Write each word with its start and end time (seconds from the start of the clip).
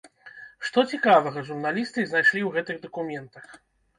Што 0.67 0.79
цікавага 0.95 1.43
журналісты 1.49 2.05
знайшлі 2.11 2.41
ў 2.47 2.53
гэтых 2.57 2.79
дакументах? 2.89 3.45